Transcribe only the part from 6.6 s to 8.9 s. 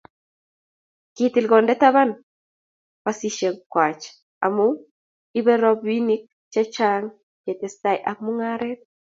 chang' ketestai ak mung'aret.